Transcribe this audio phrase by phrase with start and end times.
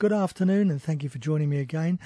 [0.00, 1.98] Good afternoon, and thank you for joining me again.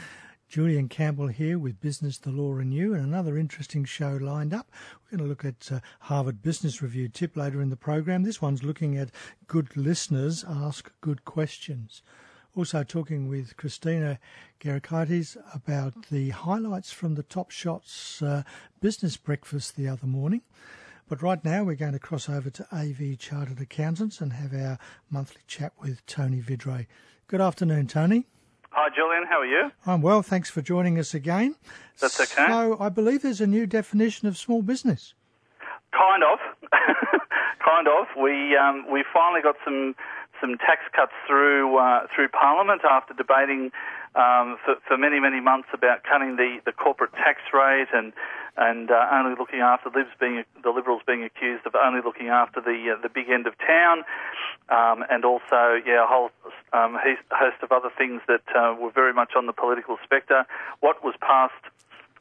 [0.49, 4.69] Julian Campbell here with Business, the Law and You, and another interesting show lined up.
[5.05, 8.25] We're going to look at uh, Harvard Business Review tip later in the program.
[8.25, 9.13] This one's looking at
[9.47, 12.03] good listeners ask good questions.
[12.57, 14.19] Also talking with Christina
[14.59, 18.43] Gerakiteys about the highlights from the Top Shots uh,
[18.81, 20.43] business breakfast the other morning.
[21.09, 24.81] But right now we're going to cross over to AV Chartered Accountants and have our
[25.11, 26.87] monthly chat with Tony Vidray.
[27.27, 28.27] Good afternoon, Tony.
[28.71, 29.25] Hi, Julian.
[29.27, 29.71] How are you?
[29.87, 30.21] I'm well.
[30.21, 31.57] Thanks for joining us again.
[31.99, 32.47] That's okay.
[32.47, 35.15] So, I believe there's a new definition of small business.
[35.91, 36.39] Kind of.
[37.65, 38.07] kind of.
[38.21, 39.95] We um, we finally got some
[40.39, 43.71] some tax cuts through uh, through Parliament after debating
[44.15, 48.13] um, for, for many many months about cutting the, the corporate tax rate and
[48.57, 52.61] and uh, only looking after Libs being the Liberals being accused of only looking after
[52.61, 54.05] the uh, the big end of town,
[54.69, 56.31] um, and also yeah a whole
[56.73, 56.97] um,
[57.31, 60.47] host of other things that uh, were very much on the political spectre.
[60.81, 61.65] What was passed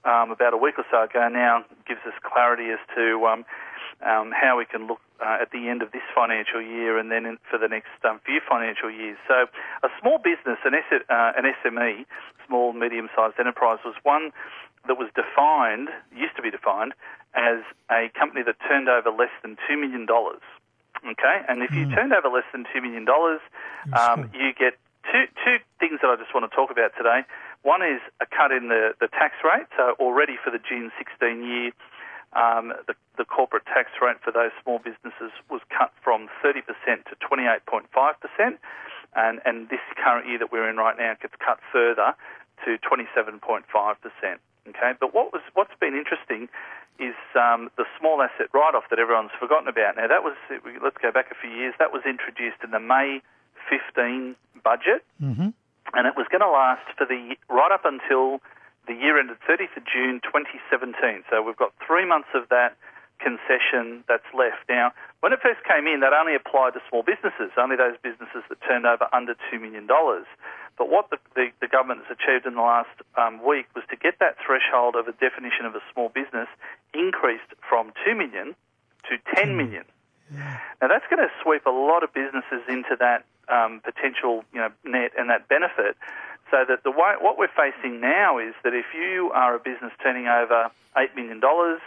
[0.06, 3.46] um, about a week or so ago now gives us clarity as to um,
[4.02, 7.26] um, how we can look uh, at the end of this financial year and then
[7.26, 9.18] in, for the next um, few financial years.
[9.28, 9.46] So,
[9.84, 12.06] a small business, an, S- uh, an SME,
[12.48, 14.32] small medium sized enterprise, was one
[14.88, 16.94] that was defined, used to be defined,
[17.34, 20.08] as a company that turned over less than $2 million.
[20.10, 21.96] Okay, and if you mm.
[21.96, 23.06] turned over less than $2 million,
[23.92, 24.80] um, you get
[25.12, 27.28] two, two things that I just want to talk about today.
[27.64, 29.68] One is a cut in the, the tax rate.
[29.76, 31.72] So, already for the June 16 year,
[32.34, 36.66] um, the, the, corporate tax rate for those small businesses was cut from 30%
[37.06, 38.58] to 28.5%,
[39.16, 42.16] and, and this current year that we're in right now gets cut further
[42.66, 43.62] to 27.5%.
[44.70, 46.48] Okay, but what was what's been interesting
[47.00, 49.98] is um, the small asset write-off that everyone's forgotten about.
[49.98, 50.36] Now that was
[50.82, 51.74] let's go back a few years.
[51.80, 53.22] That was introduced in the May
[53.68, 55.52] 15 budget, mm-hmm.
[55.94, 58.40] and it was going to last for the right up until
[58.88, 61.24] the year ended 30th of June 2017.
[61.30, 62.76] So we've got three months of that
[63.20, 64.68] concession that's left.
[64.68, 64.92] Now,
[65.24, 68.60] when it first came in, that only applied to small businesses, only those businesses that
[68.68, 69.88] turned over under $2 million.
[70.78, 73.96] But what the, the, the government has achieved in the last um, week was to
[73.96, 76.48] get that threshold of a definition of a small business
[76.94, 78.56] increased from 2 million
[79.10, 79.74] to 10 hmm.
[80.34, 80.60] Yeah.
[80.82, 84.70] Now that's going to sweep a lot of businesses into that um, potential, you know,
[84.84, 85.98] net and that benefit.
[86.50, 89.92] So that the way, what we're facing now is that if you are a business
[90.02, 91.82] turning over eight million dollars,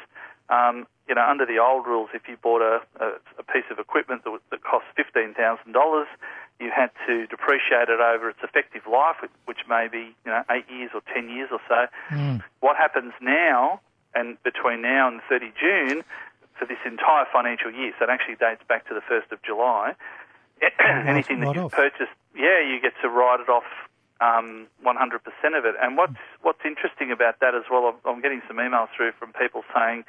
[0.48, 3.06] um, you know, under the old rules, if you bought a, a,
[3.38, 6.08] a piece of equipment that, that cost fifteen thousand dollars,
[6.60, 10.64] you had to depreciate it over its effective life, which may be you know eight
[10.70, 11.86] years or ten years or so.
[12.10, 12.42] Mm.
[12.60, 13.80] What happens now,
[14.14, 16.02] and between now and 30 June,
[16.58, 19.94] for this entire financial year, so it actually dates back to the 1st of July.
[21.06, 23.68] anything that you've purchased, yeah, you get to write it off
[24.20, 24.88] um, 100%
[25.58, 25.74] of it.
[25.80, 29.62] And what's what's interesting about that as well, I'm, getting some emails through from people
[29.74, 30.04] saying,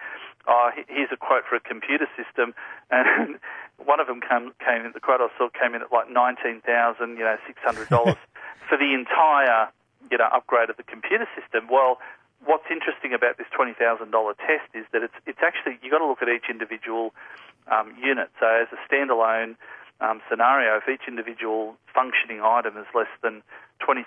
[0.47, 2.53] "Oh, here's a quote for a computer system,"
[2.91, 3.40] and
[3.78, 4.91] one of them came came in.
[4.94, 8.18] The quote I saw came in at like nineteen thousand, you know, six hundred dollars
[8.69, 9.69] for the entire,
[10.09, 11.68] you know, upgrade of the computer system.
[11.72, 12.00] Well.
[12.46, 15.97] What's interesting about this twenty thousand dollar test is that it's it's actually you got
[15.97, 17.09] to look at each individual
[17.66, 18.29] um, unit.
[18.40, 19.58] So as a standalone
[20.00, 23.41] um, scenario, if each individual functioning item is less than
[23.81, 24.06] $20,000,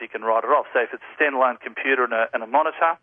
[0.00, 0.66] you can write it off.
[0.72, 2.96] So if it's a standalone computer and a, and a monitor,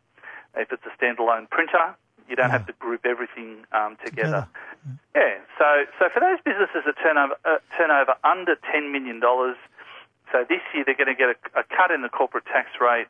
[0.56, 1.96] if it's a standalone printer,
[2.30, 2.58] you don't yeah.
[2.58, 4.48] have to group everything um, together.
[4.48, 5.00] together.
[5.16, 5.38] Yeah.
[5.58, 10.46] So, so for those businesses that turn over, uh, turn over under $10 million, so
[10.48, 13.08] this year they're going to get a, a cut in the corporate tax rate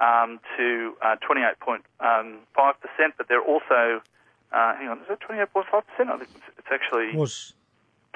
[0.00, 2.38] um, to uh, 28.5%, um,
[3.18, 4.00] but they're also,
[4.52, 5.64] uh, hang on, is it 28.5%?
[5.98, 7.16] I think it's, it's actually...
[7.16, 7.54] Was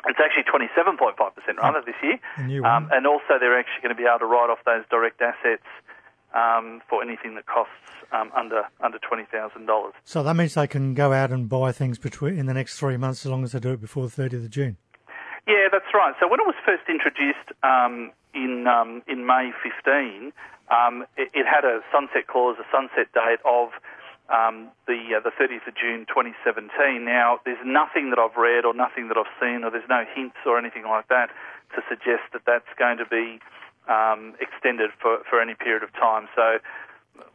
[0.07, 2.21] it's actually 27.5% rather this year.
[2.65, 5.67] Um, and also they're actually going to be able to write off those direct assets
[6.35, 7.73] um, for anything that costs
[8.13, 9.93] um, under under $20,000.
[10.05, 12.97] So that means they can go out and buy things between in the next three
[12.97, 14.77] months as long as they do it before the 30th of June.
[15.47, 16.15] Yeah, that's right.
[16.21, 20.33] So when it was first introduced um, in um, in May 15,
[20.71, 23.71] um, it, it had a sunset clause, a sunset date of
[24.29, 26.69] um, the uh, the 30th of June 2017.
[27.05, 30.37] Now, there's nothing that I've read or nothing that I've seen, or there's no hints
[30.45, 31.31] or anything like that
[31.75, 33.41] to suggest that that's going to be
[33.89, 36.29] um, extended for, for any period of time.
[36.37, 36.59] So,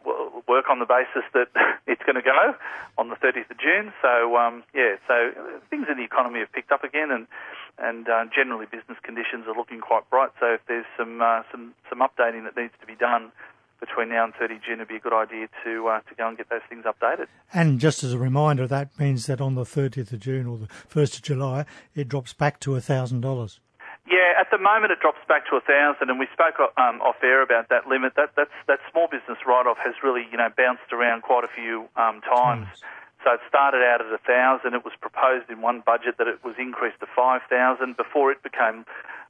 [0.05, 1.47] we'll work on the basis that
[1.87, 2.55] it's going to go
[2.97, 3.93] on the 30th of June.
[4.01, 5.31] So, um, yeah, so
[5.69, 7.27] things in the economy have picked up again, and
[7.79, 10.29] and uh, generally business conditions are looking quite bright.
[10.39, 13.31] So, if there's some uh, some some updating that needs to be done
[13.79, 16.37] between now and 30 June, it'd be a good idea to uh, to go and
[16.37, 17.27] get those things updated.
[17.53, 20.67] And just as a reminder, that means that on the 30th of June or the
[20.67, 21.65] 1st of July,
[21.95, 23.59] it drops back to $1,000.
[24.05, 27.23] Yeah, at the moment it drops back to a thousand, and we spoke um, off
[27.23, 28.13] air about that limit.
[28.15, 31.87] That that's that small business write-off has really you know bounced around quite a few
[31.95, 32.67] um, times.
[33.23, 34.75] So it started out at a thousand.
[34.75, 37.95] It was proposed in one budget that it was increased to five thousand.
[37.95, 38.83] Before it became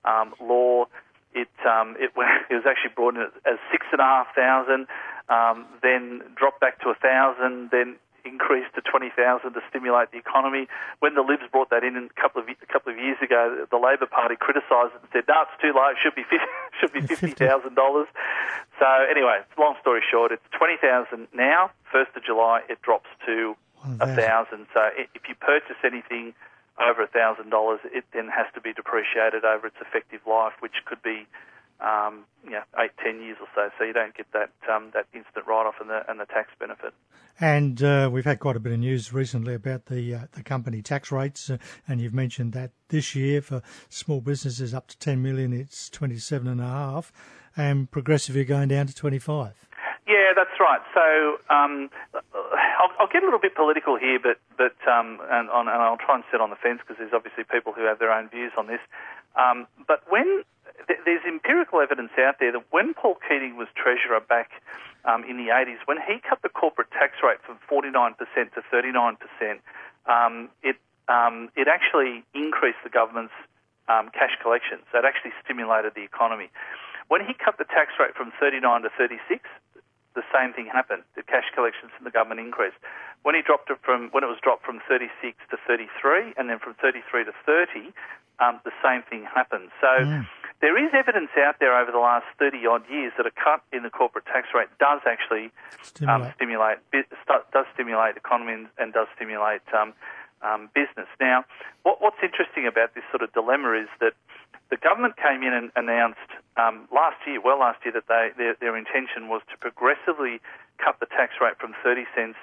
[0.05, 0.89] um, law,
[1.33, 2.09] it um, it,
[2.49, 4.87] it was actually brought in as six and a half thousand.
[5.29, 7.69] Um, then dropped back to a thousand.
[7.69, 10.67] Then increased to 20,000 to stimulate the economy.
[10.99, 13.77] When the Libs brought that in a couple of a couple of years ago, the
[13.77, 15.89] Labor Party criticised it and said, "No, it's too low.
[15.91, 16.37] It should be 50,
[16.79, 18.07] should be fifty thousand dollars."
[18.79, 21.71] So anyway, long story short, it's 20,000 now.
[21.91, 23.55] First of July, it drops to
[23.99, 24.67] a thousand.
[24.73, 26.33] So if you purchase anything
[26.79, 30.83] over a thousand dollars, it then has to be depreciated over its effective life, which
[30.85, 31.27] could be
[31.83, 33.69] um, you know, eight, ten years or so.
[33.77, 36.93] So you don't get that um, that instant write-off and the and the tax benefit.
[37.39, 40.81] And uh, we've had quite a bit of news recently about the uh, the company
[40.81, 41.57] tax rates, uh,
[41.87, 46.17] and you've mentioned that this year for small businesses up to ten million, it's twenty
[46.17, 47.11] seven and a half,
[47.57, 49.53] and progressive you're going down to twenty five.
[50.07, 50.81] Yeah, that's right.
[50.93, 55.69] So um, I'll, I'll, get a little bit political here, but but um, and, and,
[55.69, 58.27] I'll try and sit on the fence because there's obviously people who have their own
[58.27, 58.81] views on this.
[59.35, 60.43] Um, but when
[60.87, 64.51] there's empirical evidence out there that when Paul Keating was treasurer back
[65.05, 68.17] um, in the 80s, when he cut the corporate tax rate from 49%
[68.53, 69.17] to 39%,
[70.05, 70.77] um, it
[71.07, 73.35] um, it actually increased the government's
[73.89, 74.83] um, cash collections.
[74.93, 76.49] That actually stimulated the economy.
[77.09, 79.43] When he cut the tax rate from 39 to 36,
[80.15, 81.03] the same thing happened.
[81.15, 82.77] The cash collections from the government increased.
[83.23, 85.11] When he dropped it from when it was dropped from 36
[85.51, 87.91] to 33, and then from 33 to 30,
[88.39, 89.69] um, the same thing happened.
[89.81, 90.27] So mm.
[90.63, 93.83] There is evidence out there over the last 30 odd years that a cut in
[93.83, 95.51] the corporate tax rate does actually
[96.07, 99.91] um, stimulate, um, does stimulate the economy and, and does stimulate um,
[100.39, 101.11] um, business.
[101.19, 101.43] Now,
[101.83, 104.15] what, what's interesting about this sort of dilemma is that
[104.71, 108.55] the government came in and announced um, last year, well last year, that they, their,
[108.63, 110.39] their intention was to progressively
[110.79, 112.39] cut the tax rate from 30 cents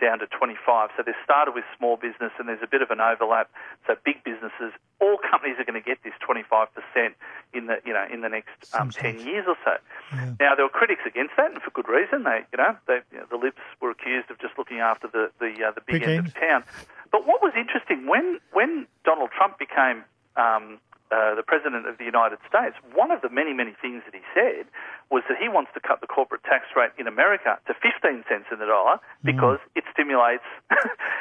[0.00, 0.90] down to 25.
[0.96, 3.50] So they started with small business, and there's a bit of an overlap.
[3.86, 7.14] So big businesses, all companies are going to get this 25%
[7.52, 9.76] in the you know in the next um, 10 years or so.
[10.12, 10.34] Yeah.
[10.40, 12.24] Now there were critics against that, and for good reason.
[12.24, 15.30] They you know, they, you know the Libs were accused of just looking after the
[15.38, 16.64] the, uh, the big, big end, end, of town.
[17.12, 20.04] But what was interesting when when Donald Trump became
[20.36, 20.78] um,
[21.14, 24.24] uh, the President of the United States, one of the many, many things that he
[24.34, 24.66] said
[25.14, 28.50] was that he wants to cut the corporate tax rate in America to 15 cents
[28.50, 29.78] in the dollar because mm.
[29.78, 30.42] it stimulates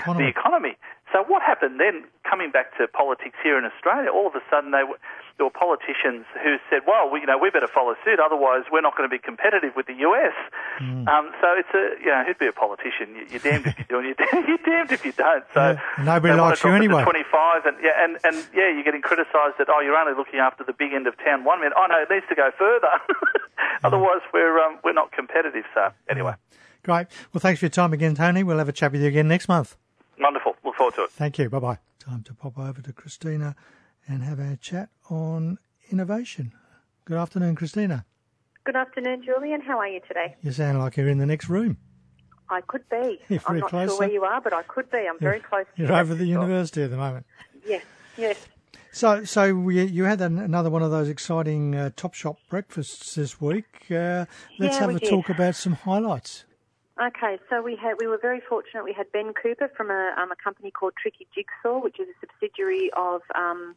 [0.09, 0.73] the economy.
[1.13, 4.73] So what happened then, coming back to politics here in Australia, all of a sudden
[4.73, 4.97] they were,
[5.37, 8.85] there were politicians who said, well, we, you know, we better follow suit, otherwise we're
[8.85, 10.35] not going to be competitive with the US.
[10.79, 11.07] Mm.
[11.07, 13.17] Um, so it's a, you know, who'd be a politician?
[13.17, 15.43] You, are damned if you do and you're, you're damned if you don't.
[15.53, 17.03] So yeah, nobody likes you anyway.
[17.03, 20.63] 25 and, yeah, and, and yeah, you're getting criticised that, oh, you're only looking after
[20.63, 21.73] the big end of town one minute.
[21.75, 22.93] Oh, no, it needs to go further.
[23.83, 25.65] Otherwise, we're, um, we're not competitive.
[25.73, 26.33] So anyway.
[26.83, 27.07] Great.
[27.33, 28.43] Well, thanks for your time again, Tony.
[28.43, 29.77] We'll have a chat with you again next month.
[30.19, 30.55] Wonderful.
[30.63, 31.11] Look forward to it.
[31.11, 31.49] Thank you.
[31.49, 31.77] Bye bye.
[31.99, 33.55] Time to pop over to Christina
[34.07, 35.57] and have our chat on
[35.89, 36.53] innovation.
[37.05, 38.05] Good afternoon, Christina.
[38.63, 39.61] Good afternoon, Julian.
[39.61, 40.35] How are you today?
[40.41, 41.77] You sound like you're in the next room.
[42.49, 43.19] I could be.
[43.29, 44.99] You're I'm not close, sure where you are, but I could be.
[44.99, 45.65] I'm very close.
[45.75, 47.25] You're over the university at the moment.
[47.65, 47.83] Yes,
[48.17, 48.47] yes.
[48.91, 53.15] So, so we, you had an, another one of those exciting uh, Top Shots breakfasts
[53.15, 53.65] this week.
[53.89, 54.25] Uh,
[54.59, 55.09] let's yeah, have a did.
[55.09, 56.45] talk about some highlights.
[57.01, 58.83] Okay, so we had we were very fortunate.
[58.83, 62.27] We had Ben Cooper from a, um, a company called Tricky Jigsaw, which is a
[62.27, 63.75] subsidiary of um,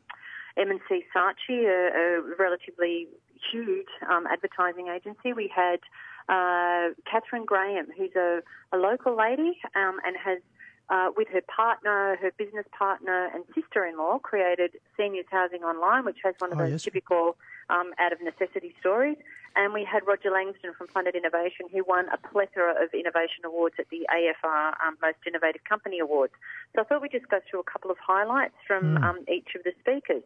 [0.59, 3.09] M&C Saatchi, a, a relatively
[3.51, 5.33] huge um, advertising agency.
[5.33, 5.81] We had
[6.29, 8.43] uh, Catherine Graham, who's a,
[8.73, 10.41] a local lady um, and has
[10.89, 16.35] uh, with her partner, her business partner, and sister-in-law, created Seniors Housing Online, which has
[16.39, 16.83] one of oh, those yes.
[16.83, 17.37] typical
[17.71, 19.17] um, out of necessity stories.
[19.57, 23.77] And we had Roger Langston from Planet Innovation, who won a plethora of innovation awards
[23.79, 26.35] at the AFR um, Most Innovative Company Awards.
[26.75, 29.03] So I thought we'd just go through a couple of highlights from mm.
[29.03, 30.23] um, each of the speakers.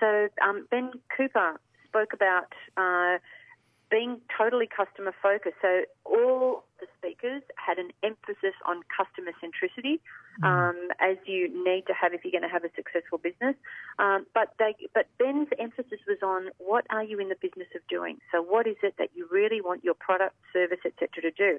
[0.00, 2.52] So um, Ben Cooper spoke about.
[2.76, 3.18] Uh,
[3.92, 5.56] being totally customer focused.
[5.60, 10.00] So all the speakers had an emphasis on customer centricity,
[10.40, 10.48] mm.
[10.48, 13.54] um, as you need to have if you're going to have a successful business.
[13.98, 17.82] Um, but they, but Ben's emphasis was on what are you in the business of
[17.86, 18.16] doing.
[18.32, 21.20] So what is it that you really want your product, service, etc.
[21.20, 21.58] to do?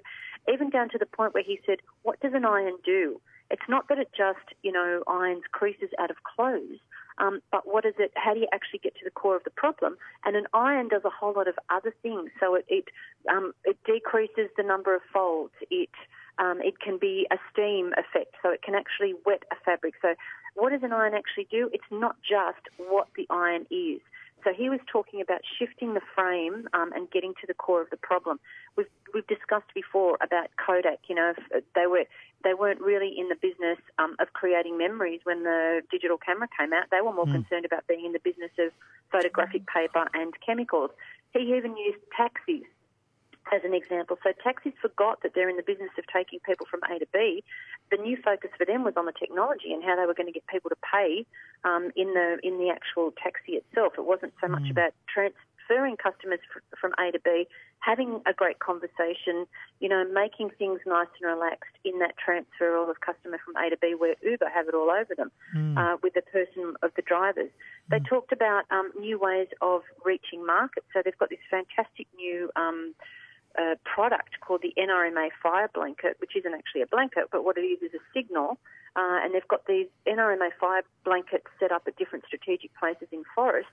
[0.52, 3.20] Even down to the point where he said, what does an iron do?
[3.50, 6.82] It's not that it just, you know, irons creases out of clothes.
[7.18, 8.12] Um, but what is it?
[8.16, 9.96] How do you actually get to the core of the problem?
[10.24, 12.30] And an iron does a whole lot of other things.
[12.40, 12.84] So it it,
[13.30, 15.54] um, it decreases the number of folds.
[15.70, 15.90] It
[16.38, 19.94] um, it can be a steam effect, so it can actually wet a fabric.
[20.02, 20.14] So
[20.54, 21.70] what does an iron actually do?
[21.72, 24.00] It's not just what the iron is.
[24.44, 27.90] So he was talking about shifting the frame um, and getting to the core of
[27.90, 28.38] the problem.
[28.76, 31.00] We've we've discussed before about Kodak.
[31.08, 31.32] You know,
[31.74, 32.04] they were
[32.44, 36.74] they weren't really in the business um, of creating memories when the digital camera came
[36.74, 36.84] out.
[36.90, 37.32] They were more mm.
[37.32, 38.70] concerned about being in the business of
[39.10, 40.90] photographic paper and chemicals.
[41.32, 42.68] He even used taxis
[43.52, 44.18] as an example.
[44.22, 47.44] So taxis forgot that they're in the business of taking people from A to B.
[47.90, 50.32] The new focus for them was on the technology and how they were going to
[50.32, 51.26] get people to pay
[51.64, 53.94] um, in the in the actual taxi itself.
[53.98, 54.70] It wasn't so much mm.
[54.70, 57.46] about transferring customers f- from A to B,
[57.80, 59.46] having a great conversation,
[59.80, 63.76] you know, making things nice and relaxed in that transfer of customer from A to
[63.76, 65.76] B, where Uber have it all over them mm.
[65.76, 67.50] uh, with the person of the drivers.
[67.90, 68.08] They mm.
[68.08, 70.86] talked about um, new ways of reaching markets.
[70.94, 72.50] So they've got this fantastic new.
[72.56, 72.94] Um,
[73.56, 77.62] a product called the NRMA Fire Blanket, which isn't actually a blanket, but what it
[77.62, 78.58] is is a signal.
[78.96, 83.24] Uh, and they've got these NRMA Fire Blankets set up at different strategic places in
[83.34, 83.70] forests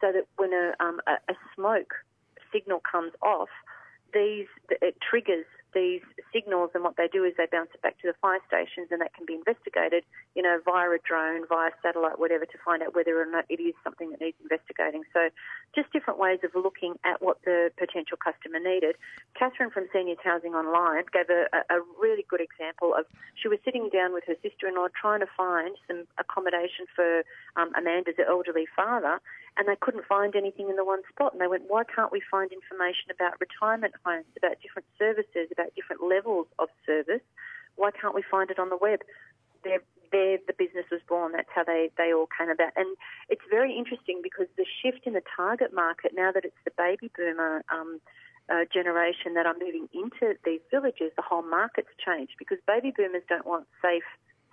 [0.00, 1.94] so that when a, um, a, a smoke
[2.52, 3.48] signal comes off,
[4.12, 8.06] these it triggers these signals, and what they do is they bounce it back to
[8.06, 12.18] the fire stations, and that can be investigated, you know, via a drone, via satellite,
[12.18, 15.02] whatever, to find out whether or not it is something that needs investigating.
[15.12, 15.30] So,
[15.74, 18.96] just different ways of looking at what the potential customer needed.
[19.38, 23.88] Catherine from Seniors Housing Online gave a, a really good example of she was sitting
[23.92, 27.22] down with her sister-in-law trying to find some accommodation for
[27.56, 29.20] um, Amanda's elderly father,
[29.56, 31.32] and they couldn't find anything in the one spot.
[31.32, 35.59] And they went, why can't we find information about retirement homes, about different services, about
[35.74, 37.22] different levels of service?
[37.76, 39.00] Why can't we find it on the web?
[39.64, 39.80] There,
[40.12, 41.32] there the business was born.
[41.32, 42.72] That's how they, they all came about.
[42.76, 42.96] And
[43.28, 47.10] it's very interesting because the shift in the target market, now that it's the baby
[47.16, 48.00] boomer um,
[48.50, 53.22] uh, generation that are moving into these villages, the whole market's changed because baby boomers
[53.28, 54.04] don't want safe,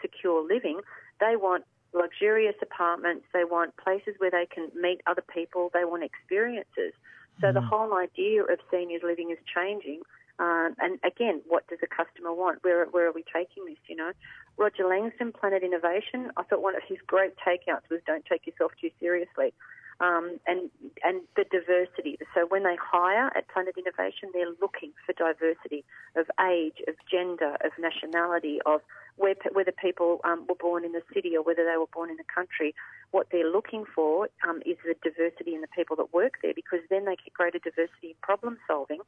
[0.02, 0.82] secure living.
[1.20, 3.26] They want luxurious apartments.
[3.34, 5.72] They want places where they can meet other people.
[5.74, 6.94] They want experiences.
[7.42, 7.54] So mm.
[7.54, 10.02] the whole idea of seniors living is changing.
[10.40, 12.64] Um, and again, what does a customer want?
[12.64, 13.78] Where, where are we taking this?
[13.88, 14.12] You know,
[14.58, 16.32] Roger Langston, Planet Innovation.
[16.38, 19.54] I thought one of his great takeouts was "Don't take yourself too seriously."
[20.00, 20.70] Um, and
[21.04, 22.20] and the diversity.
[22.36, 25.84] So when they hire at Planet Innovation, they're looking for diversity
[26.16, 28.82] of age, of gender, of nationality, of
[29.16, 32.18] where, whether people um, were born in the city or whether they were born in
[32.18, 32.76] the country.
[33.10, 36.82] What they're looking for um, is the diversity in the people that work there, because
[36.92, 39.00] then they get greater diversity in problem solving.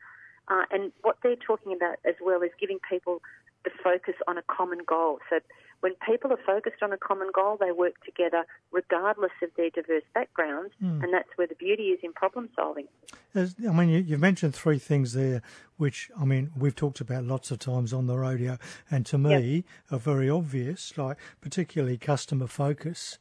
[0.49, 3.21] Uh, and what they're talking about as well is giving people
[3.63, 5.19] the focus on a common goal.
[5.29, 5.39] So
[5.81, 10.03] when people are focused on a common goal, they work together regardless of their diverse
[10.13, 11.03] backgrounds, mm.
[11.03, 12.87] and that's where the beauty is in problem solving.
[13.33, 15.41] As, I mean, you, have mentioned three things there,
[15.77, 18.57] which I mean we've talked about lots of times on the radio,
[18.89, 19.63] and to me yep.
[19.91, 23.17] are very obvious, like particularly customer focus.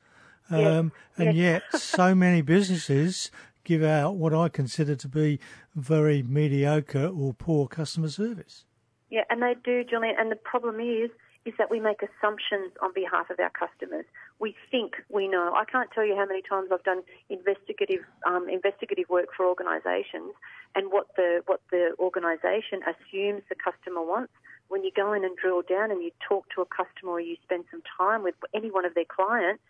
[0.51, 1.19] Um, yes.
[1.19, 1.63] And yes.
[1.73, 3.31] yet, so many businesses
[3.69, 5.39] give out what I consider to be
[5.77, 8.65] very mediocre or poor customer service.
[9.11, 10.17] Yeah, and they do, Julian.
[10.19, 11.11] And the problem is,
[11.45, 14.07] is that we make assumptions on behalf of our customers.
[14.41, 15.53] We think we know.
[15.55, 20.33] I can't tell you how many times I've done investigative um, investigative work for organisations,
[20.75, 24.33] and what the what the organisation assumes the customer wants.
[24.69, 27.37] When you go in and drill down and you talk to a customer or you
[27.43, 29.63] spend some time with any one of their clients,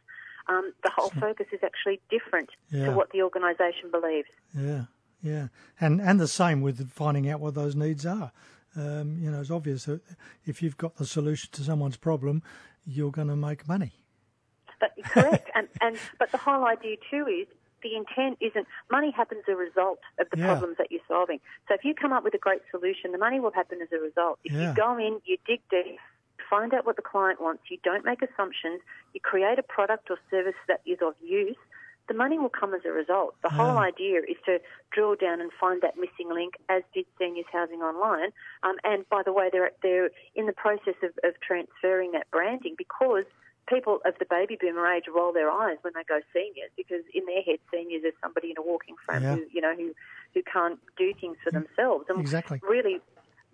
[0.48, 2.86] um, the whole focus is actually different yeah.
[2.86, 4.28] to what the organisation believes.
[4.56, 4.84] Yeah,
[5.22, 5.48] yeah,
[5.80, 8.32] and and the same with finding out what those needs are.
[8.76, 10.00] Um, you know, it's obvious that
[10.44, 12.42] if you've got the solution to someone's problem,
[12.86, 13.92] you're going to make money.
[14.80, 17.48] But correct, and and but the whole idea too is
[17.82, 20.46] the intent isn't money happens as a result of the yeah.
[20.46, 21.40] problems that you're solving.
[21.68, 24.00] So if you come up with a great solution, the money will happen as a
[24.00, 24.38] result.
[24.44, 24.70] If yeah.
[24.70, 25.98] you go in, you dig deep,
[26.48, 28.80] find out what the client wants, you don't make assumptions,
[29.14, 31.56] you create a product or service that is of use,
[32.08, 33.34] the money will come as a result.
[33.42, 37.46] The whole idea is to drill down and find that missing link, as did Seniors
[37.52, 38.30] Housing Online.
[38.62, 42.74] Um, and by the way, they're, they're in the process of, of transferring that branding
[42.78, 43.24] because
[43.68, 47.26] people of the baby boomer age roll their eyes when they go seniors because in
[47.26, 49.34] their head seniors is somebody in a walking frame yeah.
[49.34, 49.92] who you know who
[50.34, 51.64] who can't do things for mm.
[51.64, 52.98] themselves and exactly really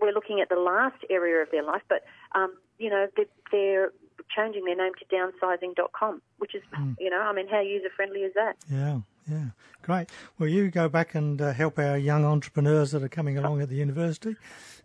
[0.00, 3.06] we're looking at the last area of their life but um, you know
[3.50, 3.90] they're,
[4.34, 6.96] changing their name to downsizing.com, which is, mm.
[6.98, 8.56] you know, I mean, how user friendly is that?
[8.70, 9.00] Yeah,
[9.30, 9.46] yeah,
[9.82, 10.08] great.
[10.38, 13.68] Well, you go back and uh, help our young entrepreneurs that are coming along at
[13.68, 14.36] the university,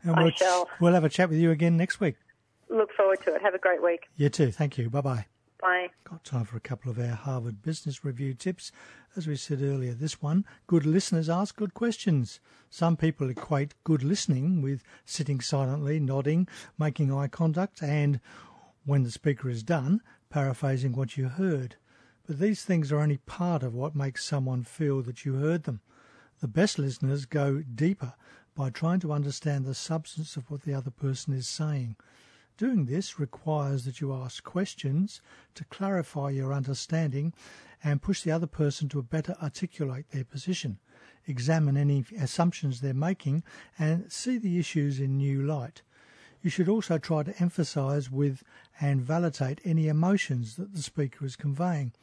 [0.04, 2.16] and we'll, we'll have a chat with you again next week.
[2.70, 3.42] Look forward to it.
[3.42, 4.08] Have a great week.
[4.16, 4.52] You too.
[4.52, 4.90] Thank you.
[4.90, 5.26] Bye bye.
[5.62, 5.90] Bye.
[6.06, 8.72] Got time for a couple of our Harvard Business Review tips.
[9.18, 12.40] As we said earlier, this one good listeners ask good questions.
[12.70, 16.48] Some people equate good listening with sitting silently, nodding,
[16.78, 18.22] making eye contact, and
[18.86, 21.76] when the speaker is done, paraphrasing what you heard.
[22.26, 25.82] But these things are only part of what makes someone feel that you heard them.
[26.40, 28.14] The best listeners go deeper
[28.56, 31.98] by trying to understand the substance of what the other person is saying.
[32.60, 35.22] Doing this requires that you ask questions
[35.56, 37.34] to clarify your understanding
[37.82, 40.78] and push the other person to better articulate their position,
[41.26, 43.46] examine any assumptions they're making,
[43.80, 45.84] and see the issues in new light.
[46.42, 48.44] You should also try to emphasize with
[48.82, 51.94] and validate any emotions that the speaker is conveying.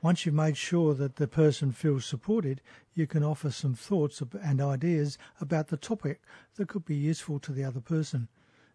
[0.00, 2.60] Once you've made sure that the person feels supported,
[2.94, 6.22] you can offer some thoughts and ideas about the topic
[6.54, 8.28] that could be useful to the other person.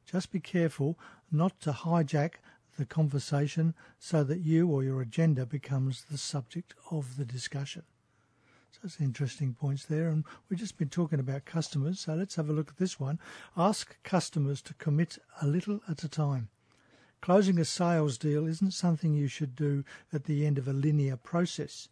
[0.10, 0.98] Just be careful
[1.32, 2.36] not to hijack
[2.78, 7.84] the conversation so that you or your agenda becomes the subject of the discussion.
[8.72, 10.08] So that's interesting points there.
[10.08, 12.00] And we've just been talking about customers.
[12.00, 13.20] So let's have a look at this one.
[13.58, 16.50] Ask customers to commit a little at a time.
[17.20, 19.84] Closing a sales deal isn't something you should do
[20.14, 21.90] at the end of a linear process.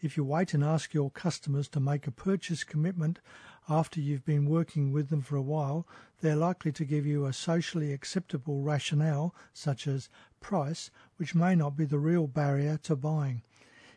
[0.00, 3.20] If you wait and ask your customers to make a purchase commitment
[3.68, 5.86] after you've been working with them for a while,
[6.20, 10.08] they're likely to give you a socially acceptable rationale, such as
[10.40, 13.42] price, which may not be the real barrier to buying.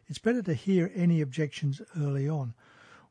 [0.07, 2.53] It's better to hear any objections early on,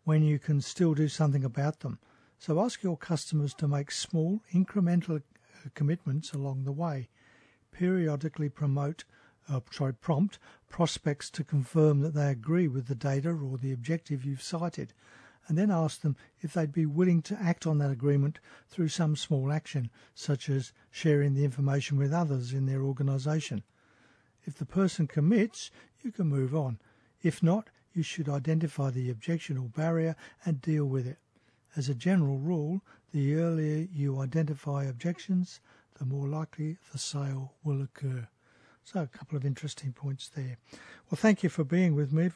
[0.04, 1.98] when you can still do something about them.
[2.38, 5.22] So ask your customers to make small, incremental
[5.74, 7.08] commitments along the way
[7.72, 9.04] periodically promote,
[9.48, 10.38] uh, sorry, prompt
[10.68, 14.92] prospects to confirm that they agree with the data or the objective you've cited,
[15.48, 19.16] and then ask them if they'd be willing to act on that agreement through some
[19.16, 23.62] small action, such as sharing the information with others in their organisation.
[24.44, 25.70] If the person commits,
[26.02, 26.78] you can move on.
[27.22, 31.18] If not, you should identify the objection or barrier and deal with it.
[31.76, 32.82] As a general rule,
[33.12, 35.60] the earlier you identify objections,
[35.98, 38.28] the more likely the sale will occur.
[38.84, 40.56] So, a couple of interesting points there.
[41.10, 42.30] Well, thank you for being with me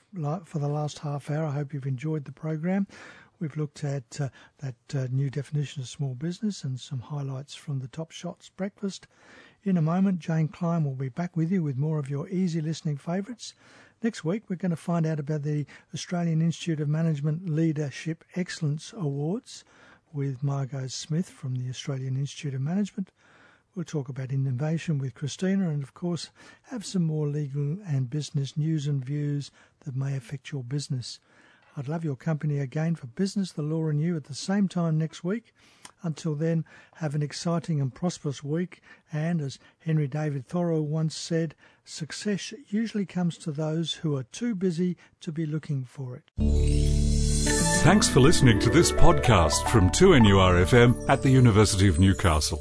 [0.44, 1.46] for the last half hour.
[1.46, 2.86] I hope you've enjoyed the program.
[3.40, 7.80] We've looked at uh, that uh, new definition of small business and some highlights from
[7.80, 9.06] the Top Shots breakfast.
[9.64, 12.60] In a moment, Jane Klein will be back with you with more of your easy
[12.60, 13.54] listening favourites.
[14.02, 18.92] Next week, we're going to find out about the Australian Institute of Management Leadership Excellence
[18.92, 19.64] Awards
[20.12, 23.10] with Margot Smith from the Australian Institute of Management.
[23.74, 26.30] We'll talk about innovation with Christina and, of course,
[26.70, 29.50] have some more legal and business news and views
[29.84, 31.18] that may affect your business.
[31.76, 34.96] I'd love your company again for Business, the Law and You at the same time
[34.96, 35.52] next week.
[36.04, 36.64] Until then,
[36.96, 38.80] have an exciting and prosperous week.
[39.12, 44.54] And as Henry David Thoreau once said, success usually comes to those who are too
[44.54, 46.30] busy to be looking for it.
[47.82, 52.60] Thanks for listening to this podcast from 2NURFM at the University of Newcastle.